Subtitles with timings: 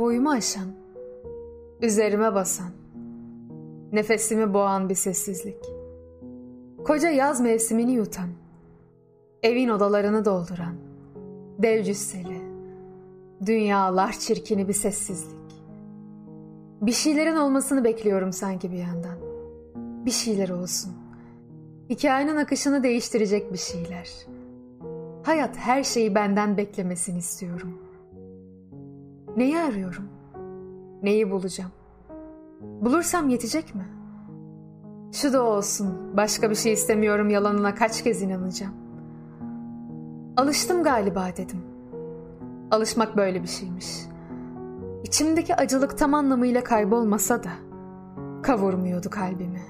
[0.00, 0.68] Boyumu aşan,
[1.82, 2.70] üzerime basan,
[3.92, 5.56] nefesimi boğan bir sessizlik.
[6.84, 8.28] Koca yaz mevsimini yutan,
[9.42, 10.74] evin odalarını dolduran,
[11.58, 12.42] dev cüsseli,
[13.46, 15.64] dünyalar çirkini bir sessizlik.
[16.80, 19.18] Bir şeylerin olmasını bekliyorum sanki bir yandan.
[20.06, 20.92] Bir şeyler olsun.
[21.90, 24.10] Hikayenin akışını değiştirecek bir şeyler.
[25.22, 27.89] Hayat her şeyi benden beklemesini istiyorum.
[29.36, 30.04] Neyi arıyorum?
[31.02, 31.70] Neyi bulacağım?
[32.60, 33.88] Bulursam yetecek mi?
[35.12, 38.74] Şu da olsun, başka bir şey istemiyorum yalanına kaç kez inanacağım.
[40.36, 41.60] Alıştım galiba dedim.
[42.70, 43.96] Alışmak böyle bir şeymiş.
[45.04, 47.50] İçimdeki acılık tam anlamıyla kaybolmasa da
[48.42, 49.62] kavurmuyordu kalbimi.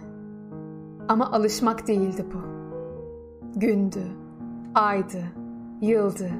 [1.09, 2.41] Ama alışmak değildi bu.
[3.61, 4.03] Gündü,
[4.75, 5.23] aydı,
[5.81, 6.31] yıldı.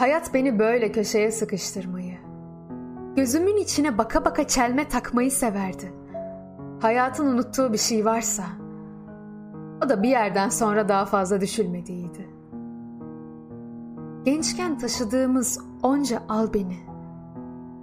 [0.00, 2.18] Hayat beni böyle köşeye sıkıştırmayı,
[3.16, 5.92] gözümün içine baka baka çelme takmayı severdi.
[6.82, 8.44] Hayatın unuttuğu bir şey varsa,
[9.84, 12.28] o da bir yerden sonra daha fazla düşülmediğiydi.
[14.24, 16.78] Gençken taşıdığımız onca al beni,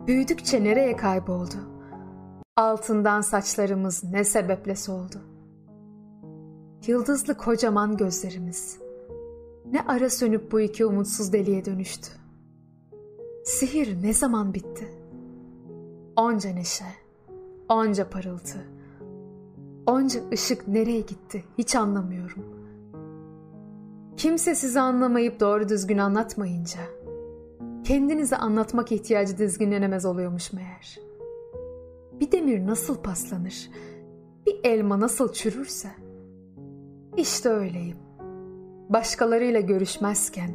[0.07, 1.57] büyüdükçe nereye kayboldu?
[2.55, 5.21] Altından saçlarımız ne sebeple soldu?
[6.87, 8.79] Yıldızlı kocaman gözlerimiz,
[9.71, 12.07] ne ara sönüp bu iki umutsuz deliye dönüştü.
[13.45, 14.87] Sihir ne zaman bitti?
[16.15, 16.85] Onca neşe,
[17.69, 18.67] onca parıltı,
[19.85, 22.45] onca ışık nereye gitti hiç anlamıyorum.
[24.17, 26.79] Kimse sizi anlamayıp doğru düzgün anlatmayınca,
[27.83, 30.99] kendinize anlatmak ihtiyacı dizginlenemez oluyormuş meğer.
[32.19, 33.69] Bir demir nasıl paslanır,
[34.45, 35.89] bir elma nasıl çürürse,
[37.17, 38.06] işte öyleyim
[38.89, 40.51] başkalarıyla görüşmezken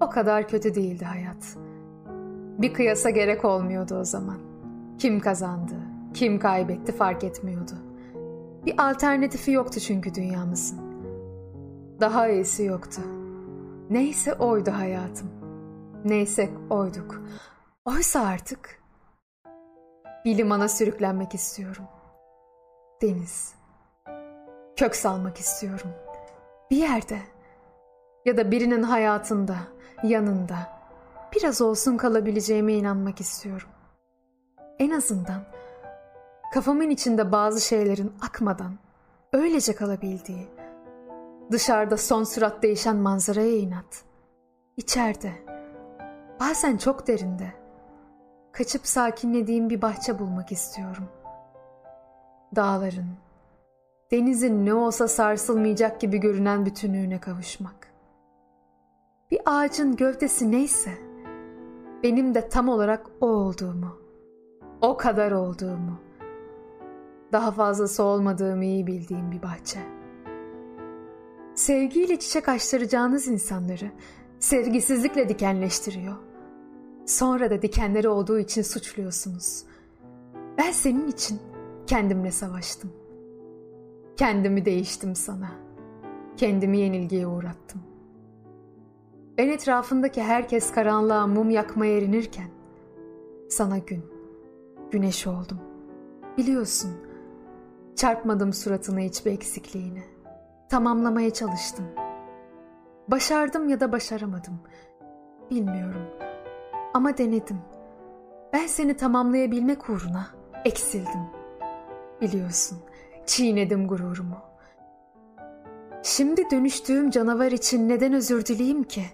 [0.00, 1.56] o kadar kötü değildi hayat.
[2.58, 4.38] Bir kıyasa gerek olmuyordu o zaman.
[4.98, 5.74] Kim kazandı,
[6.14, 7.72] kim kaybetti fark etmiyordu.
[8.66, 10.78] Bir alternatifi yoktu çünkü dünyamızın.
[12.00, 13.02] Daha iyisi yoktu.
[13.90, 15.30] Neyse oydu hayatım.
[16.04, 17.22] Neyse oyduk.
[17.84, 18.82] Oysa artık
[20.24, 21.84] bir limana sürüklenmek istiyorum.
[23.02, 23.54] Deniz.
[24.76, 26.13] Kök salmak istiyorum.''
[26.70, 27.18] Bir yerde
[28.24, 29.56] ya da birinin hayatında,
[30.02, 30.56] yanında
[31.34, 33.68] biraz olsun kalabileceğime inanmak istiyorum.
[34.78, 35.44] En azından
[36.52, 38.78] kafamın içinde bazı şeylerin akmadan
[39.32, 40.48] öylece kalabildiği,
[41.50, 44.04] dışarıda son sürat değişen manzaraya inat,
[44.76, 45.32] içeride,
[46.40, 47.52] bazen çok derinde,
[48.52, 51.08] kaçıp sakinlediğim bir bahçe bulmak istiyorum.
[52.56, 53.23] Dağların,
[54.14, 57.92] denizin ne olsa sarsılmayacak gibi görünen bütünlüğüne kavuşmak.
[59.30, 60.90] Bir ağacın gövdesi neyse,
[62.02, 63.98] benim de tam olarak o olduğumu,
[64.82, 65.98] o kadar olduğumu,
[67.32, 69.78] daha fazlası olmadığımı iyi bildiğim bir bahçe.
[71.54, 73.90] Sevgiyle çiçek açtıracağınız insanları
[74.38, 76.16] sevgisizlikle dikenleştiriyor.
[77.06, 79.64] Sonra da dikenleri olduğu için suçluyorsunuz.
[80.58, 81.40] Ben senin için
[81.86, 83.03] kendimle savaştım.''
[84.16, 85.50] Kendimi değiştim sana.
[86.36, 87.82] Kendimi yenilgiye uğrattım.
[89.38, 92.48] Ben etrafındaki herkes karanlığa mum yakmaya erinirken
[93.50, 94.04] sana gün,
[94.90, 95.60] güneş oldum.
[96.38, 96.90] Biliyorsun,
[97.96, 100.02] çarpmadım suratına hiçbir eksikliğini.
[100.68, 101.84] Tamamlamaya çalıştım.
[103.08, 104.60] Başardım ya da başaramadım.
[105.50, 106.06] Bilmiyorum.
[106.94, 107.58] Ama denedim.
[108.52, 110.26] Ben seni tamamlayabilmek uğruna
[110.64, 111.22] eksildim.
[112.20, 112.93] Biliyorsun.''
[113.26, 114.38] Çiğnedim gururumu.
[116.02, 119.04] Şimdi dönüştüğüm canavar için neden özür dileyim ki?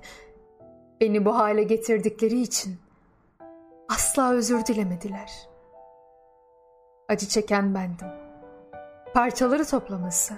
[1.00, 2.78] Beni bu hale getirdikleri için
[3.88, 5.49] asla özür dilemediler.
[7.09, 8.09] Acı çeken bendim.
[9.15, 10.34] Parçaları toplaması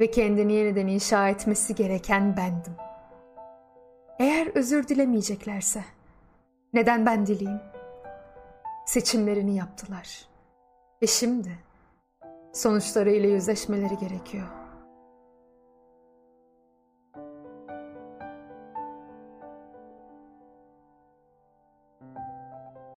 [0.00, 2.76] ve kendini yeniden inşa etmesi gereken bendim.
[4.18, 5.84] Eğer özür dilemeyeceklerse
[6.72, 7.60] neden ben dileyim?
[8.86, 10.28] Seçimlerini yaptılar.
[11.02, 11.65] Ve şimdi
[12.56, 14.65] sonuçlarıyla yüzleşmeleri gerekiyor.